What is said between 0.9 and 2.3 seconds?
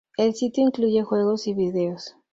juegos y vídeos.